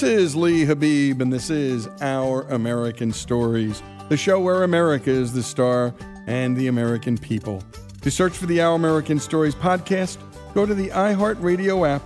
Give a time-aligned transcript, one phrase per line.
[0.00, 5.34] This is Lee Habib, and this is Our American Stories, the show where America is
[5.34, 5.92] the star
[6.26, 7.62] and the American people.
[8.00, 10.16] To search for the Our American Stories podcast,
[10.54, 12.00] go to the iHeartRadio app,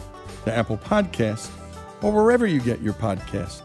[0.45, 1.53] the Apple Podcast,
[2.03, 3.63] or wherever you get your podcasts.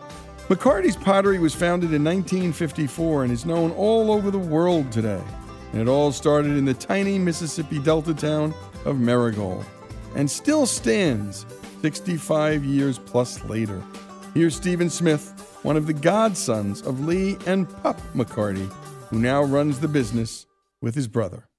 [0.47, 5.23] McCarty's Pottery was founded in 1954 and is known all over the world today.
[5.71, 8.53] And it all started in the tiny Mississippi Delta town
[8.85, 9.65] of Merigold
[10.13, 11.47] and still stands
[11.81, 13.81] 65 years plus later.
[14.35, 18.71] Here's Stephen Smith, one of the godsons of Lee and Pup McCarty,
[19.09, 20.45] who now runs the business
[20.83, 21.49] with his brother.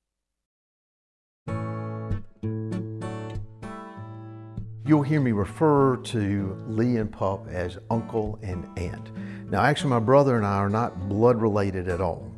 [4.86, 9.10] You'll hear me refer to Lee and Pup as uncle and aunt.
[9.50, 12.30] Now, actually, my brother and I are not blood related at all.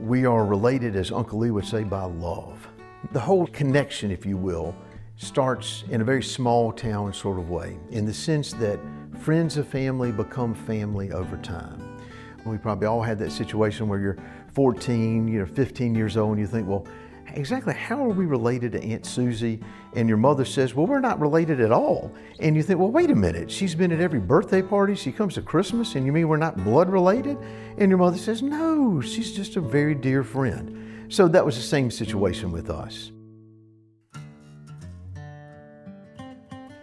[0.00, 2.68] We are related, as Uncle Lee would say, by love.
[3.10, 4.76] The whole connection, if you will,
[5.16, 8.78] starts in a very small town sort of way, in the sense that
[9.18, 11.98] friends of family become family over time.
[12.44, 14.18] We probably all had that situation where you're
[14.54, 16.86] 14, you know, 15 years old, and you think, well,
[17.34, 19.60] exactly how are we related to Aunt Susie?
[19.94, 22.12] And your mother says, well, we're not related at all.
[22.40, 25.34] And you think, well, wait a minute, she's been at every birthday party, she comes
[25.34, 27.36] to Christmas, and you mean we're not blood related?
[27.78, 31.12] And your mother says, no, she's just a very dear friend.
[31.12, 33.10] So that was the same situation with us.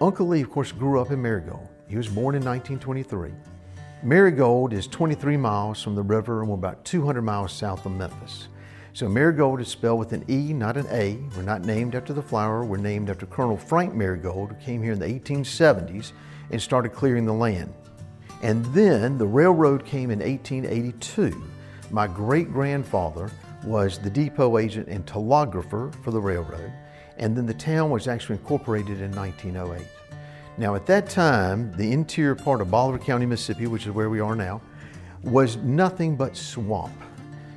[0.01, 1.69] Uncle Lee, of course, grew up in Merigold.
[1.87, 3.31] He was born in 1923.
[4.03, 8.47] Merigold is 23 miles from the river and we're about 200 miles south of Memphis.
[8.93, 11.17] So Merigold is spelled with an E, not an A.
[11.35, 12.63] We're not named after the flower.
[12.63, 16.11] We're named after Colonel Frank Merigold, who came here in the 1870s
[16.51, 17.73] and started clearing the land.
[18.43, 21.41] And then the railroad came in 1882.
[21.89, 23.31] My great grandfather
[23.63, 26.71] was the depot agent and telegrapher for the railroad.
[27.17, 29.87] And then the town was actually incorporated in 1908.
[30.57, 34.19] Now, at that time, the interior part of Bolivar County, Mississippi, which is where we
[34.19, 34.61] are now,
[35.23, 36.93] was nothing but swamp.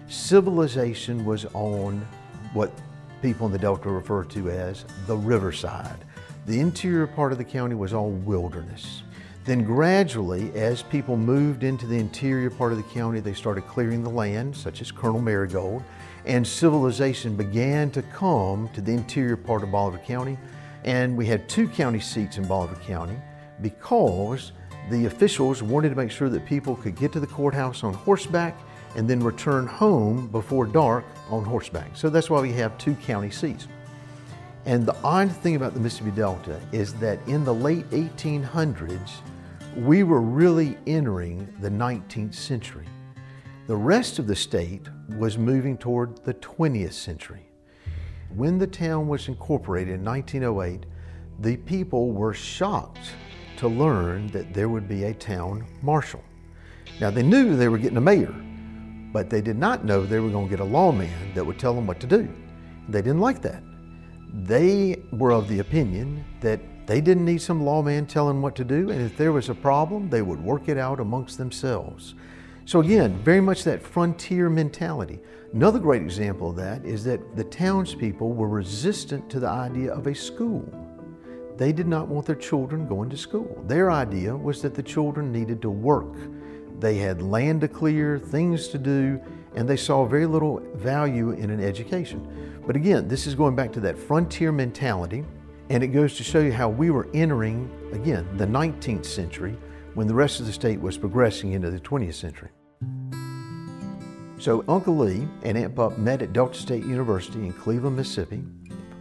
[0.08, 2.06] Civilization was on
[2.54, 2.72] what
[3.20, 5.98] people in the Delta refer to as the riverside.
[6.46, 9.02] the interior part of the county was all wilderness.
[9.44, 14.04] Then gradually, as people moved into the interior part of the county, they started clearing
[14.04, 15.82] the land, such as Colonel Merigold,
[16.24, 20.38] and civilization began to come to the interior part of Bolivar County.
[20.86, 23.16] And we had two county seats in Bolivar County
[23.60, 24.52] because
[24.88, 28.56] the officials wanted to make sure that people could get to the courthouse on horseback
[28.94, 31.96] and then return home before dark on horseback.
[31.96, 33.66] So that's why we have two county seats.
[34.64, 39.10] And the odd thing about the Mississippi Delta is that in the late 1800s,
[39.76, 42.86] we were really entering the 19th century.
[43.66, 47.45] The rest of the state was moving toward the 20th century.
[48.34, 50.86] When the town was incorporated in 1908,
[51.40, 53.12] the people were shocked
[53.58, 56.22] to learn that there would be a town marshal.
[57.00, 58.34] Now, they knew they were getting a mayor,
[59.12, 61.74] but they did not know they were going to get a lawman that would tell
[61.74, 62.28] them what to do.
[62.88, 63.62] They didn't like that.
[64.32, 68.90] They were of the opinion that they didn't need some lawman telling what to do,
[68.90, 72.14] and if there was a problem, they would work it out amongst themselves.
[72.66, 75.20] So, again, very much that frontier mentality.
[75.52, 80.08] Another great example of that is that the townspeople were resistant to the idea of
[80.08, 80.64] a school.
[81.56, 83.62] They did not want their children going to school.
[83.68, 86.12] Their idea was that the children needed to work.
[86.80, 89.20] They had land to clear, things to do,
[89.54, 92.60] and they saw very little value in an education.
[92.66, 95.24] But again, this is going back to that frontier mentality,
[95.70, 99.56] and it goes to show you how we were entering, again, the 19th century
[99.94, 102.50] when the rest of the state was progressing into the 20th century.
[104.38, 108.42] So Uncle Lee and Aunt Pup met at Delta State University in Cleveland, Mississippi.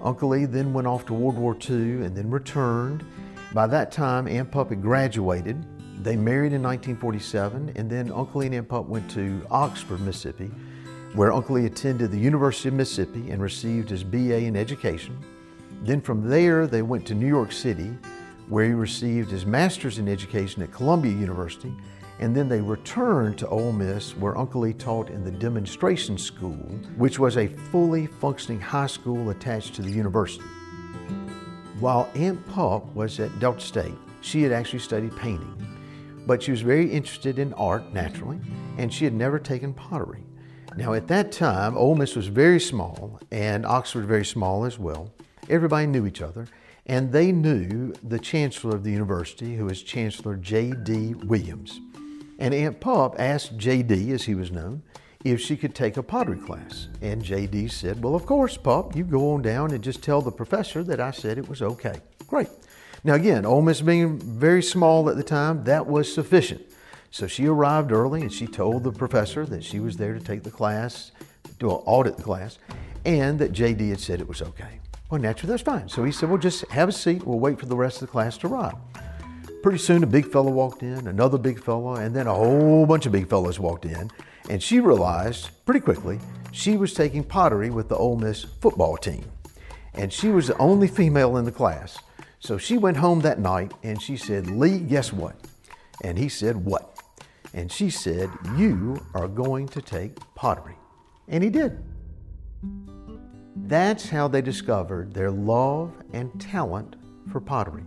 [0.02, 3.04] Uncle Lee then went off to World War II and then returned.
[3.54, 5.66] By that time, Aunt Pup had graduated
[6.06, 10.52] they married in 1947, and then Uncle Lee and Aunt Pup went to Oxford, Mississippi,
[11.16, 15.18] where Uncle Lee attended the University of Mississippi and received his BA in education.
[15.82, 17.92] Then from there, they went to New York City,
[18.50, 21.74] where he received his master's in education at Columbia University,
[22.20, 26.58] and then they returned to Ole Miss, where Uncle Lee taught in the demonstration school,
[26.98, 30.46] which was a fully functioning high school attached to the university.
[31.80, 35.54] While Aunt Pup was at Delta State, she had actually studied painting.
[36.26, 38.40] But she was very interested in art, naturally,
[38.78, 40.24] and she had never taken pottery.
[40.78, 45.12] Now, at that time, Ole Miss was very small, and Oxford very small as well.
[45.50, 46.48] Everybody knew each other,
[46.86, 51.14] and they knew the chancellor of the university, who was Chancellor J.D.
[51.26, 51.82] Williams.
[52.38, 54.84] And Aunt Pup asked J.D., as he was known,
[55.24, 56.88] if she could take a pottery class.
[57.02, 57.70] And J.D.
[57.70, 61.00] said, Well, of course, Pup, you go on down and just tell the professor that
[61.00, 61.96] I said it was okay.
[62.28, 62.50] Great.
[63.04, 66.62] Now, again, Ole Miss being very small at the time, that was sufficient.
[67.12, 70.44] So she arrived early and she told the professor that she was there to take
[70.44, 71.12] the class,
[71.60, 72.60] to audit the class,
[73.06, 74.80] and that JD had said it was okay.
[75.10, 75.88] Well, naturally, that's fine.
[75.88, 77.24] So he said, Well, just have a seat.
[77.26, 78.76] We'll wait for the rest of the class to arrive.
[79.66, 83.08] Pretty soon, a big fellow walked in, another big fellow, and then a whole bunch
[83.08, 84.12] of big fellows walked in.
[84.48, 86.20] And she realized pretty quickly
[86.52, 89.26] she was taking pottery with the Ole Miss football team.
[89.96, 91.98] And she was the only female in the class.
[92.40, 95.36] So she went home that night and she said, Lee, guess what?
[96.04, 97.02] And he said, What?
[97.56, 100.76] And she said, You are going to take pottery.
[101.28, 101.84] And he did.
[103.56, 106.98] That's how they discovered their love and talent
[107.32, 107.86] for pottery.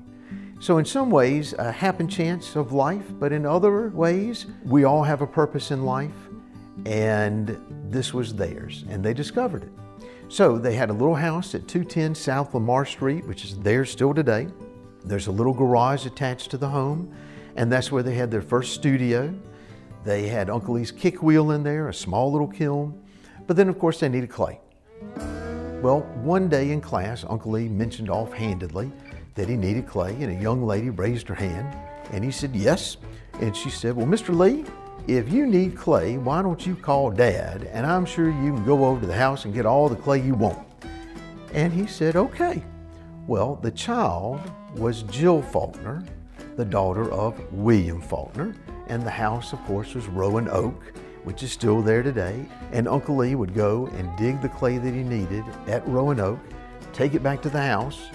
[0.60, 5.04] So, in some ways, a happen chance of life, but in other ways, we all
[5.04, 6.10] have a purpose in life,
[6.84, 7.56] and
[7.88, 9.72] this was theirs, and they discovered it.
[10.28, 14.12] So they had a little house at 210 South Lamar Street, which is there still
[14.12, 14.48] today.
[15.04, 17.14] There's a little garage attached to the home,
[17.54, 19.32] and that's where they had their first studio.
[20.04, 23.00] They had Uncle Lee's kick wheel in there, a small little kiln,
[23.46, 24.60] but then of course they needed clay.
[25.82, 28.90] Well, one day in class, Uncle Lee mentioned offhandedly
[29.38, 31.74] that he needed clay, and a young lady raised her hand,
[32.12, 32.98] and he said yes.
[33.40, 34.36] And she said, Well, Mr.
[34.36, 34.64] Lee,
[35.06, 38.84] if you need clay, why don't you call Dad, and I'm sure you can go
[38.84, 40.58] over to the house and get all the clay you want.
[41.54, 42.62] And he said, okay.
[43.26, 44.40] Well, the child
[44.76, 46.04] was Jill Faulkner,
[46.56, 48.54] the daughter of William Faulkner,
[48.88, 50.92] and the house, of course, was Rowan Oak,
[51.24, 52.44] which is still there today.
[52.72, 56.40] And Uncle Lee would go and dig the clay that he needed at Rowan Oak,
[56.92, 58.10] take it back to the house,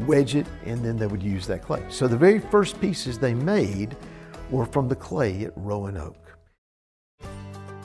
[0.00, 1.84] wedge it, and then they would use that clay.
[1.88, 3.96] So the very first pieces they made
[4.50, 6.16] were from the clay at Rowan Oak.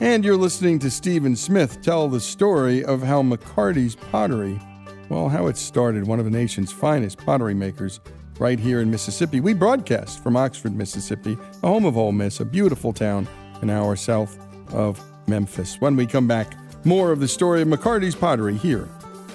[0.00, 4.60] And you're listening to Stephen Smith tell the story of how McCarty's Pottery,
[5.08, 8.00] well, how it started, one of the nation's finest pottery makers,
[8.38, 9.40] right here in Mississippi.
[9.40, 13.26] We broadcast from Oxford, Mississippi, the home of Ole Miss, a beautiful town
[13.60, 14.38] an hour south
[14.72, 15.80] of Memphis.
[15.80, 18.88] When we come back, more of the story of McCarty's Pottery here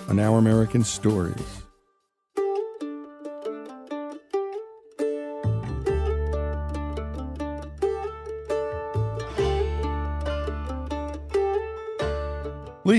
[0.08, 1.63] on Our American Stories.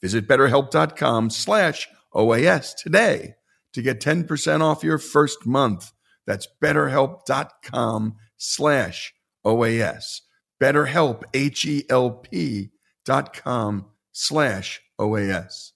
[0.00, 3.34] Visit betterhelp.com slash OAS today
[3.72, 5.92] to get 10% off your first month.
[6.26, 9.14] That's betterhelp.com slash
[9.44, 10.20] OAS.
[10.60, 12.70] BetterHelp, H-E-L-P
[13.04, 15.72] dot com slash OAS.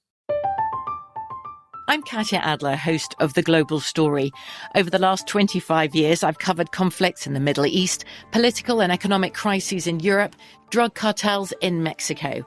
[1.88, 4.30] I'm Katya Adler, host of The Global Story.
[4.76, 9.34] Over the last 25 years, I've covered conflicts in the Middle East, political and economic
[9.34, 10.36] crises in Europe,
[10.70, 12.46] drug cartels in Mexico.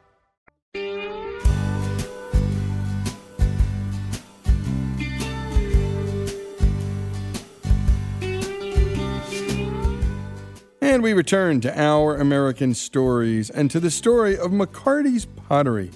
[10.83, 15.91] And we return to our American stories and to the story of McCarty's Pottery.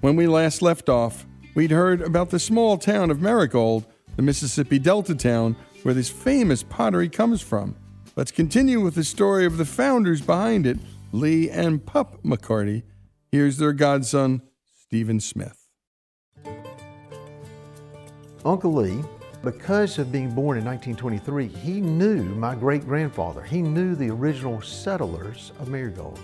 [0.00, 1.26] When we last left off,
[1.56, 6.62] we'd heard about the small town of Merigold, the Mississippi Delta town where this famous
[6.62, 7.74] pottery comes from.
[8.14, 10.78] Let's continue with the story of the founders behind it,
[11.10, 12.84] Lee and Pup McCarty.
[13.32, 14.42] Here's their godson,
[14.82, 15.66] Stephen Smith.
[18.44, 19.02] Uncle Lee,
[19.42, 23.42] because of being born in 1923, he knew my great grandfather.
[23.42, 26.18] He knew the original settlers of Merigold.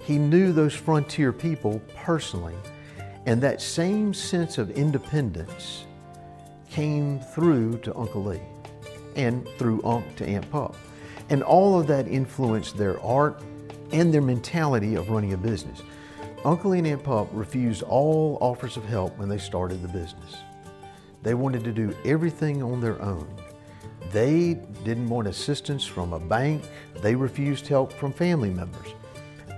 [0.00, 2.54] He knew those frontier people personally.
[3.26, 5.86] And that same sense of independence
[6.70, 8.40] came through to Uncle Lee
[9.16, 10.76] and through Unc to Aunt Pup.
[11.30, 13.42] And all of that influenced their art
[13.92, 15.82] and their mentality of running a business.
[16.44, 20.36] Uncle Lee and Aunt Pup refused all offers of help when they started the business.
[21.22, 23.28] They wanted to do everything on their own.
[24.12, 26.62] They didn't want assistance from a bank.
[27.02, 28.94] They refused help from family members.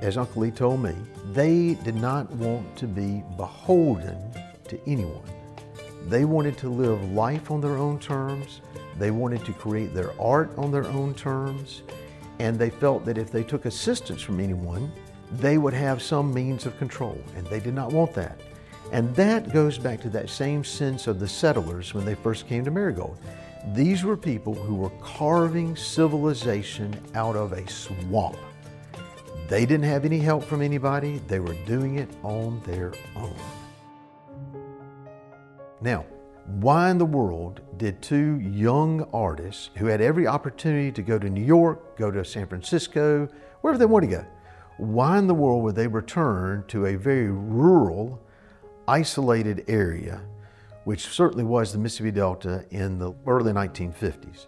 [0.02, 0.95] As Uncle Lee told me,
[1.33, 4.19] they did not want to be beholden
[4.69, 5.23] to anyone.
[6.09, 8.61] They wanted to live life on their own terms.
[8.99, 11.83] They wanted to create their art on their own terms.
[12.40, 14.92] And they felt that if they took assistance from anyone,
[15.35, 17.16] they would have some means of control.
[17.37, 18.38] And they did not want that.
[18.93, 22.63] And that goes back to that same sense of the settlers when they first came
[22.67, 23.17] to Merigold.
[23.75, 28.37] These were people who were carving civilization out of a swamp.
[29.49, 33.35] They didn't have any help from anybody, they were doing it on their own.
[35.81, 36.05] Now,
[36.47, 41.31] why in the world did two young artists who had every opportunity to go to
[41.31, 43.29] New York, go to San Francisco,
[43.63, 44.27] wherever they wanted to go,
[44.77, 48.21] why in the world would they return to a very rural,
[48.89, 50.21] isolated area,
[50.85, 54.47] which certainly was the Mississippi Delta in the early 1950s?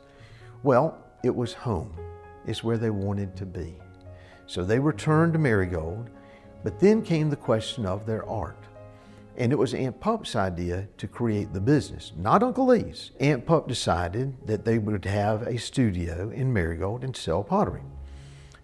[0.62, 1.95] Well, it was home.
[2.47, 3.76] It's where they wanted to be.
[4.47, 6.09] So they returned to Merigold,
[6.62, 8.59] but then came the question of their art.
[9.37, 13.11] And it was Aunt Pup's idea to create the business, not Uncle Lee's.
[13.21, 17.83] Aunt Pup decided that they would have a studio in Merigold and sell pottery.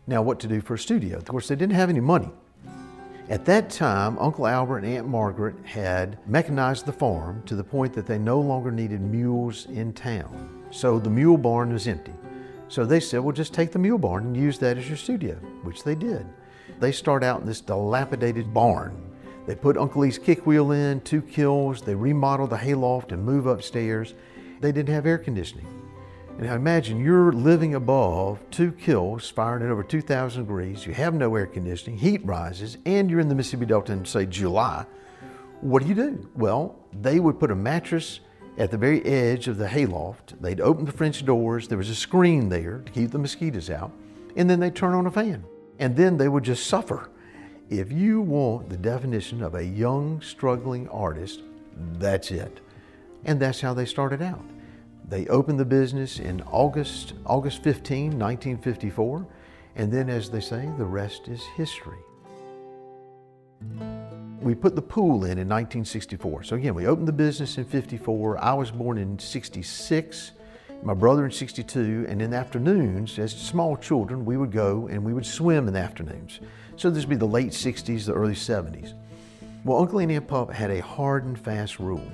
[0.06, 1.18] Now, what to do for a studio?
[1.18, 2.30] Of course, they didn't have any money.
[3.30, 7.92] At that time, Uncle Albert and Aunt Margaret had mechanized the farm to the point
[7.92, 10.64] that they no longer needed mules in town.
[10.72, 12.12] So the mule barn was empty.
[12.66, 15.36] So they said, well, just take the mule barn and use that as your studio,
[15.62, 16.26] which they did.
[16.80, 19.00] They start out in this dilapidated barn.
[19.46, 23.46] They put Uncle Lee's kick wheel in, two kilns, they remodeled the hayloft and move
[23.46, 24.14] upstairs.
[24.60, 25.79] They didn't have air conditioning.
[26.40, 31.12] And now imagine you're living above two kilns firing at over 2,000 degrees, you have
[31.12, 34.86] no air conditioning, heat rises, and you're in the Mississippi Delta in, say, July.
[35.60, 36.30] What do you do?
[36.34, 38.20] Well, they would put a mattress
[38.56, 40.40] at the very edge of the hayloft.
[40.40, 43.92] They'd open the French doors, there was a screen there to keep the mosquitoes out,
[44.34, 45.44] and then they'd turn on a fan.
[45.78, 47.10] And then they would just suffer.
[47.68, 51.42] If you want the definition of a young, struggling artist,
[51.98, 52.60] that's it.
[53.26, 54.42] And that's how they started out.
[55.08, 59.26] They opened the business in August, August 15, 1954,
[59.76, 61.98] and then, as they say, the rest is history.
[64.40, 66.44] We put the pool in in 1964.
[66.44, 68.42] So again, we opened the business in 54.
[68.42, 70.32] I was born in 66,
[70.82, 75.04] my brother in 62, and in the afternoons, as small children, we would go and
[75.04, 76.40] we would swim in the afternoons.
[76.76, 78.94] So this would be the late 60s, the early 70s.
[79.62, 82.10] Well, Uncle and Aunt Pup had a hard and fast rule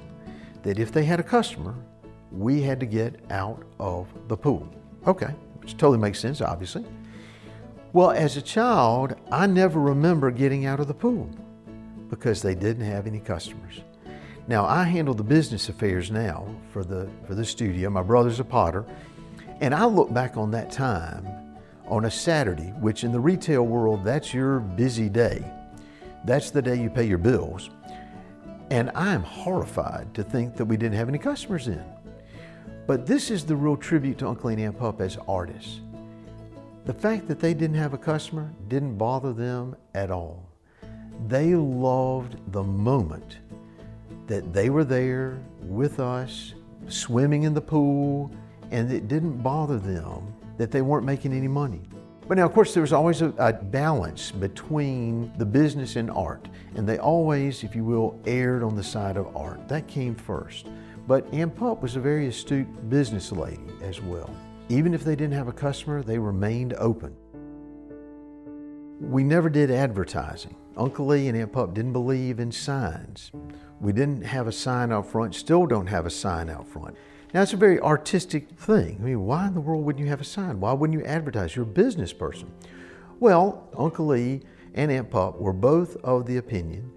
[0.62, 1.77] that if they had a customer,
[2.38, 4.68] we had to get out of the pool.
[5.07, 6.85] Okay, which totally makes sense, obviously.
[7.92, 11.31] Well, as a child, I never remember getting out of the pool
[12.11, 13.81] because they didn't have any customers.
[14.49, 17.90] Now, I handle the business affairs now for the, for the studio.
[17.90, 18.85] My brother's a potter.
[19.61, 21.27] And I look back on that time
[21.87, 25.42] on a Saturday, which in the retail world, that's your busy day.
[26.25, 27.70] That's the day you pay your bills.
[28.70, 31.85] And I'm horrified to think that we didn't have any customers in.
[32.87, 35.81] But this is the real tribute to Uncle and Aunt Pup as artists.
[36.85, 40.49] The fact that they didn't have a customer didn't bother them at all.
[41.27, 43.38] They loved the moment
[44.29, 46.55] that they were there with us,
[46.88, 48.31] swimming in the pool,
[48.70, 51.83] and it didn't bother them that they weren't making any money.
[52.29, 56.49] But now, of course, there was always a, a, balance between the business and art,
[56.75, 59.68] and they always, if you will, erred on the side of art.
[59.68, 60.68] That came first.
[61.06, 64.34] But Aunt Pup was a very astute business lady as well.
[64.68, 67.14] Even if they didn't have a customer, they remained open.
[69.00, 70.56] We never did advertising.
[70.76, 73.30] Uncle Lee and Aunt Pup didn't believe in signs.
[73.80, 76.96] We didn't have a sign out front, still don't have a sign out front.
[77.32, 78.98] Now, it's a very artistic thing.
[79.00, 80.60] I mean, why in the world wouldn't you have a sign?
[80.60, 81.54] Why wouldn't you advertise?
[81.54, 82.50] You're a business person.
[83.20, 84.42] Well, Uncle Lee
[84.74, 86.92] and Aunt Pup were both of the opinion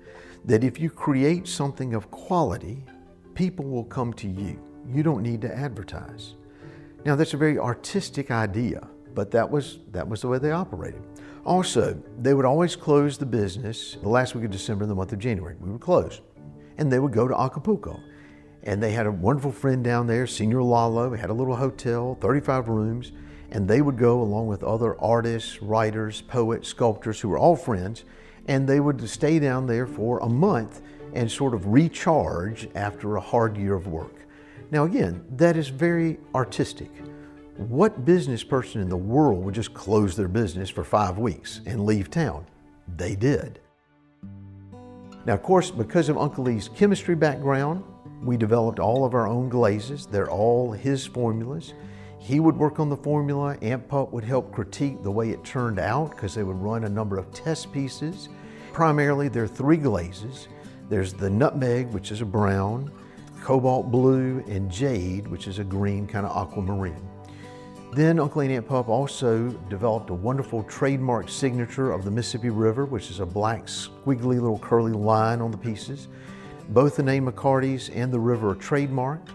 [0.45, 2.85] that if you create something of quality,
[3.39, 4.59] people will come to you.
[4.85, 6.33] You don't need to advertise.
[7.05, 11.01] Now, that's a very artistic idea, but that was, that was the way they operated.
[11.45, 15.13] Also, they would always close the business the last week of December and the month
[15.13, 15.55] of January.
[15.57, 16.19] We would close.
[16.77, 18.01] And they would go to Acapulco.
[18.63, 22.17] And they had a wonderful friend down there, Senor Lalo, He had a little hotel,
[22.19, 23.13] 35 rooms,
[23.51, 28.03] and they would go along with other artists, writers, poets, sculptors who were all friends,
[28.49, 30.81] and they would stay down there for a month
[31.13, 34.13] and sort of recharge after a hard year of work.
[34.71, 36.91] Now, again, that is very artistic.
[37.57, 41.85] What business person in the world would just close their business for five weeks and
[41.85, 42.45] leave town?
[42.95, 43.59] They did.
[45.25, 47.83] Now, of course, because of Uncle Lee's chemistry background,
[48.23, 50.05] we developed all of our own glazes.
[50.05, 51.73] They're all his formulas.
[52.17, 53.57] He would work on the formula.
[53.61, 56.89] Aunt Pup would help critique the way it turned out because they would run a
[56.89, 58.29] number of test pieces.
[58.73, 60.47] Primarily, there are three glazes.
[60.89, 62.91] There's the nutmeg, which is a brown.
[63.41, 67.07] cobalt blue, and jade, which is a green kind of aquamarine.
[67.93, 72.85] Then Uncle and Aunt Pup also developed a wonderful trademark signature of the Mississippi River,
[72.85, 76.07] which is a black squiggly little curly line on the pieces.
[76.69, 79.29] Both the name McCarty's and the river are trademarked.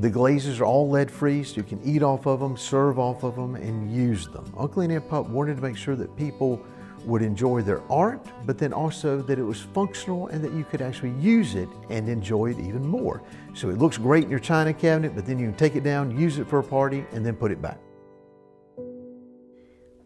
[0.00, 3.22] The glazes are all lead free, so you can eat off of them, serve off
[3.22, 4.52] of them, and use them.
[4.56, 6.60] Uncle and Aunt Pup wanted to make sure that people
[7.04, 10.82] would enjoy their art, but then also that it was functional and that you could
[10.82, 13.22] actually use it and enjoy it even more.
[13.54, 16.16] So it looks great in your china cabinet, but then you can take it down,
[16.18, 17.78] use it for a party, and then put it back.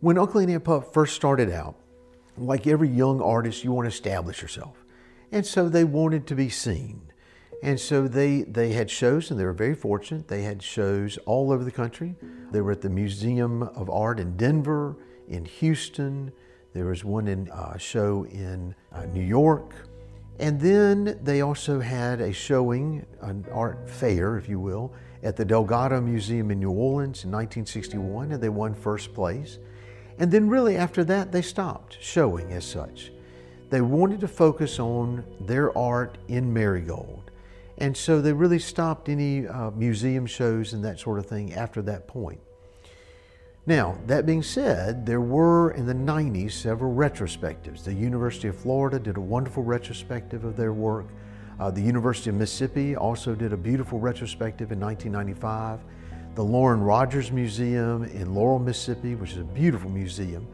[0.00, 1.76] When Uncle and Aunt Pup first started out,
[2.36, 4.84] like every young artist, you want to establish yourself.
[5.32, 7.00] And so they wanted to be seen.
[7.62, 10.28] And so they, they had shows, and they were very fortunate.
[10.28, 12.14] They had shows all over the country.
[12.50, 14.96] They were at the Museum of Art in Denver,
[15.28, 16.30] in Houston,
[16.74, 19.72] there was one in a uh, show in uh, New York.
[20.40, 25.44] And then they also had a showing, an art fair, if you will, at the
[25.44, 29.58] Delgado Museum in New Orleans in 1961, and they won first place.
[30.18, 33.12] And then, really, after that, they stopped showing as such.
[33.70, 37.22] They wanted to focus on their art in Merigold.
[37.78, 41.82] And so they really stopped any uh, museum shows and that sort of thing after
[41.82, 42.40] that point.
[43.66, 47.82] Now, that being said, there were in the 90s several retrospectives.
[47.82, 51.06] The University of Florida did a wonderful retrospective of their work.
[51.58, 55.80] Uh, the University of Mississippi also did a beautiful retrospective in 1995.
[56.34, 60.46] The Lauren Rogers Museum in Laurel, Mississippi, which is a beautiful museum,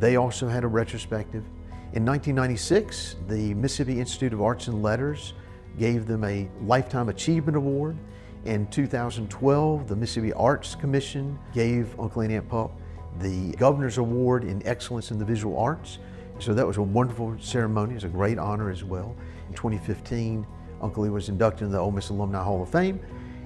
[0.00, 1.44] they also had a retrospective.
[1.92, 5.34] In 1996, the Mississippi Institute of Arts and Letters
[5.78, 7.96] gave them a Lifetime Achievement Award.
[8.46, 12.72] In 2012, the Mississippi Arts Commission gave Uncle and Aunt Pup
[13.20, 15.98] the Governor's Award in Excellence in the Visual Arts.
[16.38, 17.92] So that was a wonderful ceremony.
[17.92, 19.14] It was a great honor as well.
[19.48, 20.46] In 2015,
[20.80, 22.98] Uncle Lee was inducted into the Ole Miss Alumni Hall of Fame.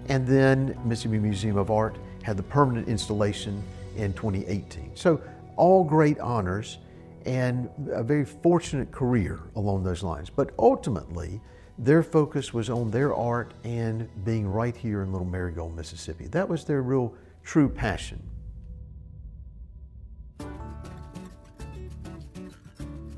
[0.09, 3.64] And then Mississippi Museum of Art had the permanent installation
[3.96, 4.92] in 2018.
[4.94, 5.20] So
[5.57, 6.78] all great honors
[7.26, 10.30] and a very fortunate career along those lines.
[10.30, 11.40] But ultimately,
[11.78, 16.26] their focus was on their art and being right here in Little Merigold, Mississippi.
[16.28, 18.22] That was their real true passion.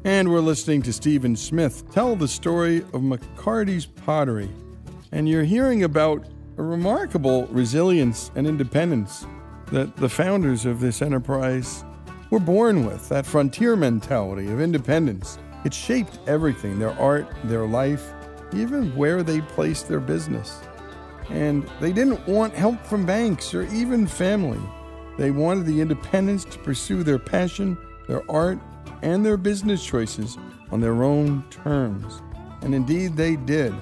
[0.05, 4.49] And we're listening to Stephen Smith tell the story of McCarty's Pottery.
[5.11, 6.25] And you're hearing about
[6.59, 9.27] a remarkable resilience and independence
[9.73, 11.85] that the founders of this enterprise
[12.31, 15.39] were born with that frontier mentality of independence.
[15.65, 18.13] It shaped everything their art, their life,
[18.61, 20.61] even where they placed their business.
[21.31, 24.61] And they didn't want help from banks or even family.
[25.19, 28.59] They wanted the independence to pursue their passion, their art,
[29.03, 30.37] and their business choices
[30.71, 32.23] on their own terms.
[32.63, 33.75] And indeed, they did.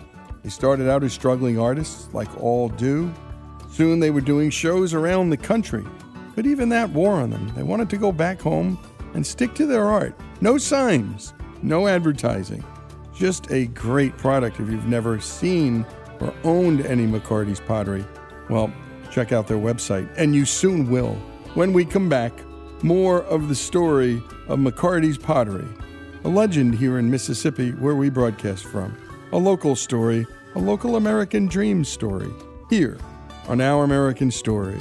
[0.43, 3.13] They started out as struggling artists, like all do.
[3.71, 5.85] Soon they were doing shows around the country.
[6.37, 7.53] But even that wore on them.
[7.55, 8.79] They wanted to go back home
[9.15, 10.15] and stick to their art.
[10.41, 11.33] No signs,
[11.63, 12.65] no advertising.
[13.15, 15.87] Just a great product if you've never seen
[16.21, 18.05] or owned any McCarty's pottery.
[18.51, 18.73] Well,
[19.11, 21.15] check out their website, and you soon will.
[21.55, 22.33] When we come back,
[22.83, 25.69] more of the story of McCarty's pottery,
[26.25, 28.97] a legend here in Mississippi where we broadcast from,
[29.33, 32.31] a local story, a local American dream story,
[32.69, 32.99] here
[33.49, 34.81] on Our American Story.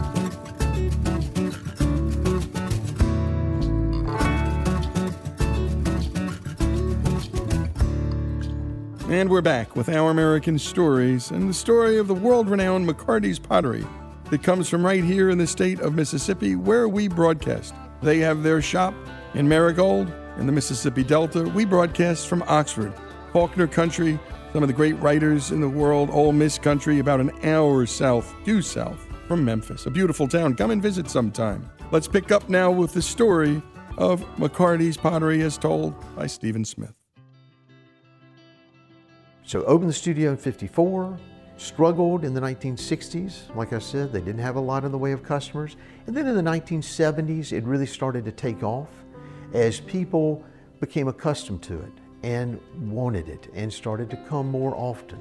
[9.11, 13.39] And we're back with Our American Stories and the story of the world renowned McCarty's
[13.39, 13.85] Pottery
[14.29, 17.75] that comes from right here in the state of Mississippi where we broadcast.
[18.01, 18.93] They have their shop
[19.33, 21.43] in Merigold in the Mississippi Delta.
[21.43, 22.93] We broadcast from Oxford,
[23.33, 24.17] Faulkner Country,
[24.53, 28.33] some of the great writers in the world, Ole Miss Country, about an hour south,
[28.45, 29.87] due south from Memphis.
[29.87, 30.55] A beautiful town.
[30.55, 31.69] Come and visit sometime.
[31.91, 33.61] Let's pick up now with the story
[33.97, 37.00] of McCarty's Pottery as told by Stephen Smith.
[39.51, 41.19] So opened the studio in 54,
[41.57, 43.53] struggled in the 1960s.
[43.53, 45.75] Like I said, they didn't have a lot in the way of customers.
[46.07, 48.87] And then in the 1970s, it really started to take off
[49.51, 50.41] as people
[50.79, 51.91] became accustomed to it
[52.23, 55.19] and wanted it and started to come more often.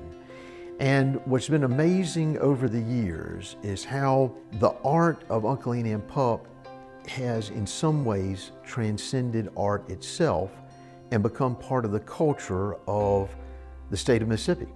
[0.79, 6.07] And what's been amazing over the years is how the art of Uncle Annie and
[6.07, 6.47] Pup
[7.09, 10.53] has in some ways transcended art itself
[11.11, 13.35] and become part of the culture of
[13.91, 14.69] the state of Mississippi.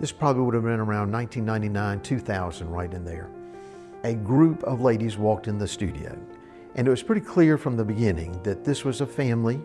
[0.00, 3.28] This probably would have been around 1999, 2000, right in there.
[4.04, 6.18] A group of ladies walked in the studio,
[6.74, 9.60] and it was pretty clear from the beginning that this was a family.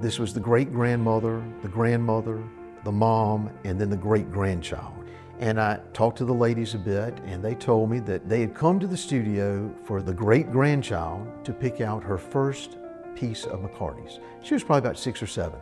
[0.00, 2.42] This was the great grandmother, the grandmother,
[2.84, 4.94] the mom, and then the great grandchild.
[5.40, 8.54] And I talked to the ladies a bit, and they told me that they had
[8.54, 12.78] come to the studio for the great grandchild to pick out her first
[13.14, 14.20] piece of McCarty's.
[14.42, 15.58] She was probably about six or seven.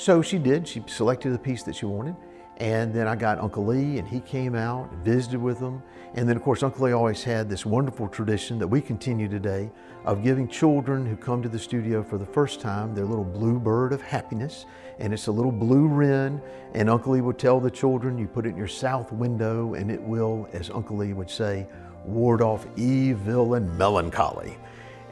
[0.00, 0.66] So she did.
[0.66, 2.16] She selected the piece that she wanted.
[2.56, 5.82] And then I got Uncle Lee, and he came out and visited with them.
[6.14, 9.70] And then, of course, Uncle Lee always had this wonderful tradition that we continue today
[10.06, 13.58] of giving children who come to the studio for the first time their little blue
[13.58, 14.64] bird of happiness.
[14.98, 16.40] And it's a little blue wren.
[16.72, 19.90] And Uncle Lee would tell the children, you put it in your south window, and
[19.90, 21.66] it will, as Uncle Lee would say,
[22.06, 24.56] ward off evil and melancholy.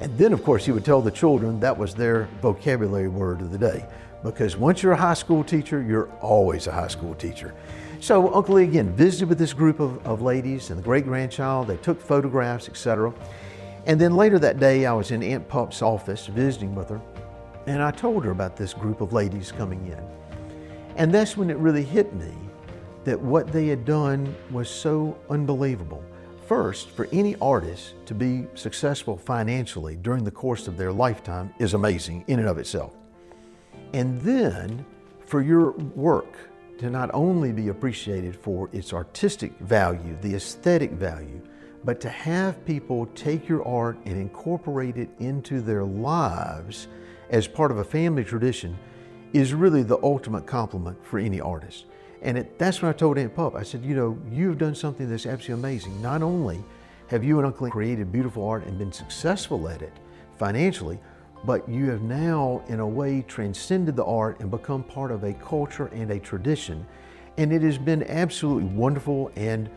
[0.00, 3.50] And then, of course, he would tell the children that was their vocabulary word of
[3.50, 3.84] the day
[4.22, 7.54] because once you're a high school teacher, you're always a high school teacher.
[8.00, 11.66] So Uncle Lee again visited with this group of, of ladies and the great grandchild.
[11.66, 13.12] They took photographs, etc.
[13.86, 17.00] And then later that day, I was in Aunt Pup's office visiting with her,
[17.66, 20.02] and I told her about this group of ladies coming in.
[20.96, 22.32] And that's when it really hit me
[23.04, 26.04] that what they had done was so unbelievable.
[26.48, 31.74] First, for any artist to be successful financially during the course of their lifetime is
[31.74, 32.96] amazing in and of itself.
[33.92, 34.82] And then
[35.26, 36.38] for your work
[36.78, 41.42] to not only be appreciated for its artistic value, the aesthetic value,
[41.84, 46.88] but to have people take your art and incorporate it into their lives
[47.28, 48.74] as part of a family tradition
[49.34, 51.84] is really the ultimate compliment for any artist.
[52.22, 55.08] And it, that's when I told Aunt Pup, I said, you know, you've done something
[55.08, 56.02] that's absolutely amazing.
[56.02, 56.64] Not only
[57.08, 59.92] have you and Uncle created beautiful art and been successful at it
[60.36, 60.98] financially,
[61.44, 65.32] but you have now, in a way, transcended the art and become part of a
[65.34, 66.84] culture and a tradition.
[67.36, 69.70] And it has been absolutely wonderful and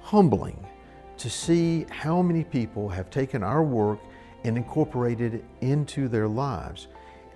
[0.00, 0.64] humbling
[1.16, 3.98] to see how many people have taken our work
[4.44, 6.86] and incorporated it into their lives.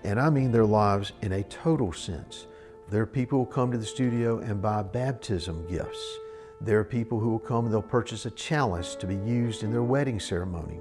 [0.04, 2.46] And I mean their lives in a total sense.
[2.90, 6.18] There are people who come to the studio and buy baptism gifts.
[6.60, 9.72] There are people who will come and they'll purchase a chalice to be used in
[9.72, 10.80] their wedding ceremony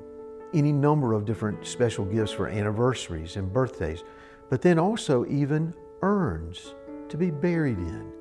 [0.54, 4.04] any number of different special gifts for anniversaries and birthdays,
[4.50, 6.76] but then also even urns
[7.10, 8.12] to be buried in.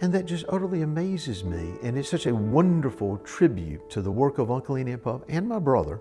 [0.00, 1.74] And that just utterly amazes me.
[1.82, 5.48] And it's such a wonderful tribute to the work of Uncle Ian and Pup and
[5.48, 6.00] my brother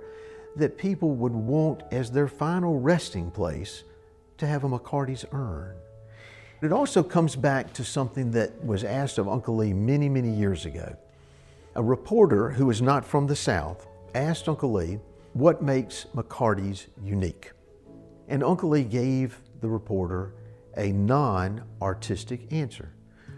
[0.56, 3.84] that people would want as their final resting place
[4.38, 5.76] to have a McCarty's urn.
[6.62, 10.65] It also comes back to something that was asked of Uncle Lee many, many years
[10.65, 10.96] ago.
[11.76, 15.00] A reporter who was not from the South asked Uncle Lee
[15.34, 17.52] what makes McCarty's unique.
[18.30, 20.34] And Uncle Lee gave the reporter
[20.78, 22.94] a non artistic answer,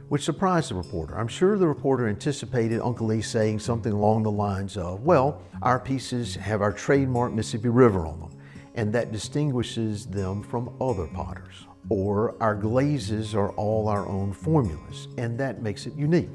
[0.10, 1.18] which surprised the reporter.
[1.18, 5.80] I'm sure the reporter anticipated Uncle Lee saying something along the lines of, Well, our
[5.80, 8.38] pieces have our trademark Mississippi River on them,
[8.76, 11.67] and that distinguishes them from other potters.
[11.90, 16.30] Or our glazes are all our own formulas, and that makes it unique.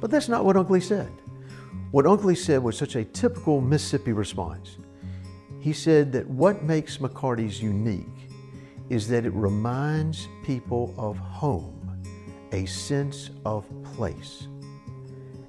[0.00, 1.10] But that's not what Uncle Lee said.
[1.90, 4.76] What Uncle Lee said was such a typical Mississippi response.
[5.60, 8.06] He said that what makes McCarty's unique
[8.90, 12.02] is that it reminds people of home,
[12.52, 14.48] a sense of place.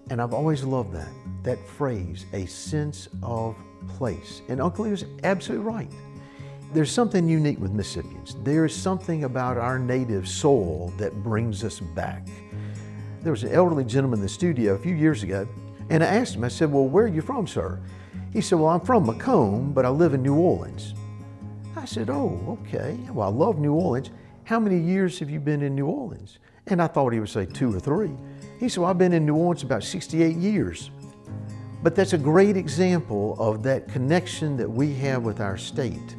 [0.09, 1.09] And I've always loved that,
[1.43, 3.55] that phrase, a sense of
[3.87, 4.41] place.
[4.49, 5.91] And Uncle Lee was absolutely right.
[6.71, 8.35] There's something unique with Mississippians.
[8.43, 12.27] There is something about our native soul that brings us back.
[13.23, 15.47] There was an elderly gentleman in the studio a few years ago,
[15.89, 17.79] and I asked him, I said, Well, where are you from, sir?
[18.31, 20.93] He said, Well, I'm from McComb, but I live in New Orleans.
[21.75, 22.99] I said, Oh, okay.
[23.11, 24.11] Well, I love New Orleans.
[24.43, 26.37] How many years have you been in New Orleans?
[26.67, 28.11] And I thought he would say two or three.
[28.59, 30.91] He said, Well, I've been in New Orleans about 68 years.
[31.81, 36.15] But that's a great example of that connection that we have with our state.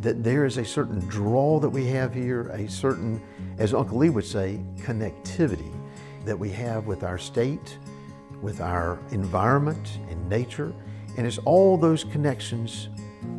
[0.00, 3.20] That there is a certain draw that we have here, a certain,
[3.58, 5.72] as Uncle Lee would say, connectivity
[6.24, 7.78] that we have with our state,
[8.40, 10.72] with our environment and nature.
[11.16, 12.88] And it's all those connections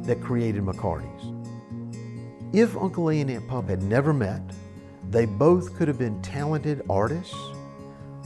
[0.04, 1.34] that created McCarty's.
[2.54, 4.41] If Uncle Lee and Aunt Pup had never met,
[5.10, 7.36] they both could have been talented artists,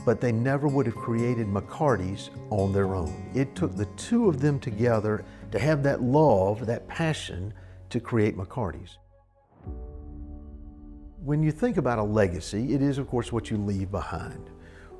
[0.04, 3.30] but they never would have created McCarty's on their own.
[3.34, 7.54] It took the two of them together to have that love, that passion
[7.96, 8.98] to create McCarty's.
[11.24, 14.50] When you think about a legacy, it is, of course, what you leave behind.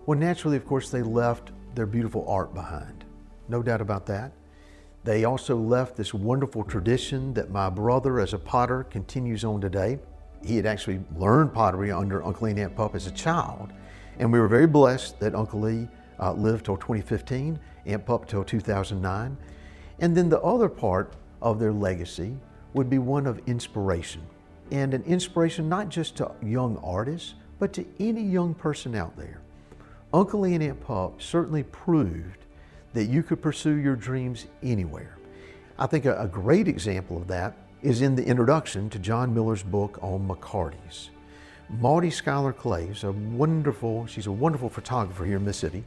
[0.06, 3.04] Well, naturally, of course, they left their beautiful art behind.
[3.48, 4.32] No doubt about that.
[5.04, 9.98] They also left this wonderful tradition that my brother, as a potter, continues on today.
[10.44, 13.72] He had actually learned pottery under Uncle Lee and Aunt Pup as a child,
[14.18, 15.86] and we were very blessed that Uncle Lee
[16.18, 19.36] uh, lived till 2015, Aunt Pup till 2009.
[20.00, 22.36] And then the other part of their legacy
[22.76, 24.20] would be one of inspiration,
[24.70, 29.40] and an inspiration not just to young artists, but to any young person out there.
[30.12, 32.44] Uncle and Aunt Pup certainly proved
[32.92, 35.16] that you could pursue your dreams anywhere.
[35.78, 39.98] I think a, great example of that is in the introduction to John Miller's book
[40.02, 41.10] on McCarty's.
[41.68, 45.84] Maudie Schuyler Clay, a wonderful, she's a wonderful photographer here in Mississippi.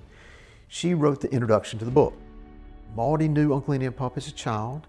[0.67, 2.13] She wrote the introduction to the book.
[2.95, 4.87] Maudie knew Uncle and Aunt Pup as a child.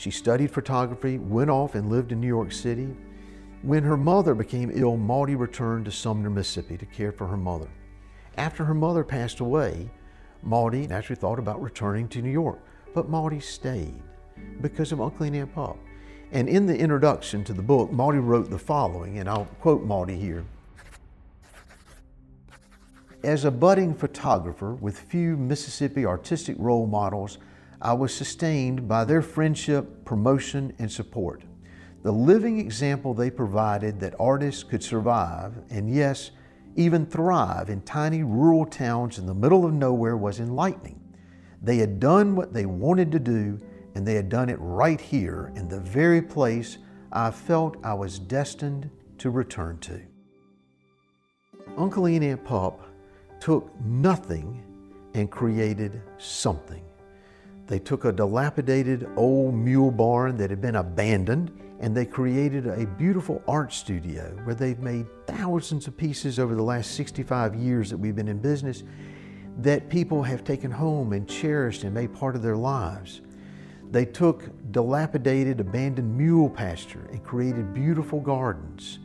[0.00, 2.88] She studied photography, went off and lived in New York City.
[3.60, 7.68] When her mother became ill, Maudie returned to Sumner, Mississippi to care for her mother.
[8.38, 9.90] After her mother passed away,
[10.42, 12.60] Maudie naturally thought about returning to New York,
[12.94, 14.00] but Maudie stayed
[14.62, 15.76] because of Uncle and Aunt Pup.
[16.32, 20.16] And in the introduction to the book, Maudie wrote the following, and I'll quote Maudie
[20.16, 20.46] here.
[23.22, 27.36] As a budding photographer with few Mississippi artistic role models,
[27.82, 31.42] I was sustained by their friendship, promotion, and support.
[32.02, 36.30] The living example they provided that artists could survive, and yes,
[36.76, 41.00] even thrive in tiny rural towns in the middle of nowhere was enlightening.
[41.62, 43.58] They had done what they wanted to do,
[43.94, 46.78] and they had done it right here in the very place
[47.12, 50.00] I felt I was destined to return to.
[51.76, 52.86] Uncle Ian and Aunt Pup
[53.40, 54.62] took nothing
[55.14, 56.82] and created something.
[57.70, 62.84] They took a dilapidated old mule barn that had been abandoned and they created a
[62.84, 67.96] beautiful art studio where they've made thousands of pieces over the last 65 years that
[67.96, 68.82] we've been in business
[69.58, 73.20] that people have taken home and cherished and made part of their lives.
[73.92, 78.98] They took dilapidated, abandoned mule pasture and created beautiful gardens.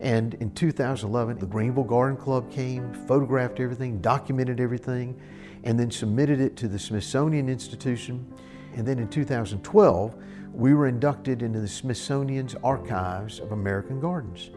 [0.00, 5.20] And in 2011, the Greenville Garden Club came, photographed everything, documented everything,
[5.64, 8.26] and then submitted it to the Smithsonian Institution.
[8.74, 10.14] And then in 2012,
[10.52, 14.50] we were inducted into the Smithsonian's Archives of American Gardens,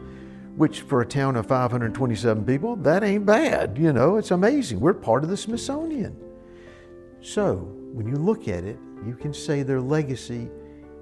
[0.56, 3.78] which for a town of 527 people, that ain't bad.
[3.78, 4.80] You know, it's amazing.
[4.80, 6.16] We're part of the Smithsonian.
[7.20, 7.56] So,
[7.92, 10.50] when you look at it, you can say their legacy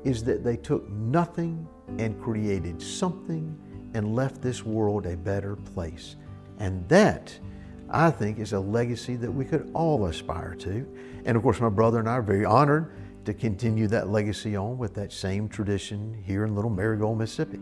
[0.04, 1.66] is that they took nothing
[1.98, 3.58] and created something
[3.94, 6.16] and left this world a better place.
[6.58, 7.38] And that,
[7.92, 10.86] I think is a legacy that we could all aspire to.
[11.26, 12.90] And of course, my brother and I are very honored
[13.26, 17.60] to continue that legacy on with that same tradition here in Little Merigold, Mississippi.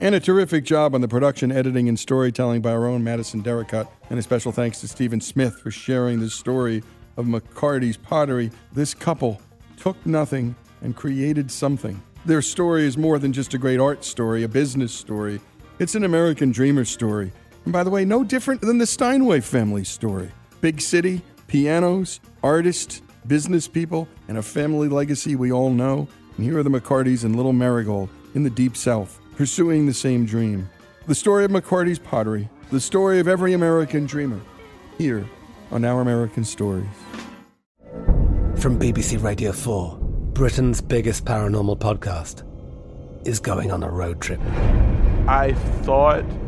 [0.00, 3.86] And a terrific job on the production, editing, and storytelling by our own Madison Derricott.
[4.10, 6.82] And a special thanks to Stephen Smith for sharing the story
[7.16, 8.50] of McCarty's pottery.
[8.72, 9.40] This couple
[9.78, 12.02] took nothing and created something.
[12.26, 15.40] Their story is more than just a great art story, a business story.
[15.78, 17.32] It's an American dreamer story.
[17.66, 20.30] And by the way, no different than the Steinway family story.
[20.60, 26.06] Big city, pianos, artists, business people, and a family legacy we all know.
[26.36, 30.24] And here are the McCartys in Little Merigold in the Deep South, pursuing the same
[30.24, 30.70] dream.
[31.08, 34.40] The story of McCarty's pottery, the story of every American dreamer,
[34.96, 35.26] here
[35.72, 36.86] on Our American Stories.
[38.60, 39.98] From BBC Radio 4,
[40.34, 42.44] Britain's biggest paranormal podcast
[43.26, 44.40] is going on a road trip.
[45.26, 45.52] I
[45.82, 46.24] thought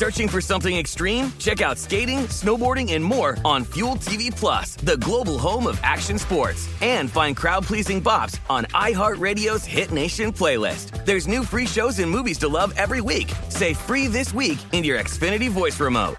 [0.00, 1.30] Searching for something extreme?
[1.38, 6.18] Check out skating, snowboarding, and more on Fuel TV Plus, the global home of action
[6.18, 6.66] sports.
[6.80, 11.04] And find crowd-pleasing bops on iHeartRadio's Hit Nation playlist.
[11.04, 13.30] There's new free shows and movies to love every week.
[13.50, 16.16] Say free this week in your Xfinity voice remote.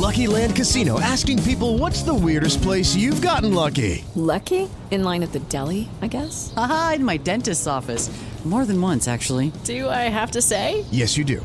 [0.00, 4.06] Lucky Land Casino asking people what's the weirdest place you've gotten lucky?
[4.14, 4.70] Lucky?
[4.90, 6.54] In line at the deli, I guess?
[6.56, 8.10] Aha, in my dentist's office.
[8.44, 9.52] More than once, actually.
[9.64, 10.86] Do I have to say?
[10.90, 11.44] Yes, you do.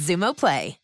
[0.00, 0.78] Xumo Play.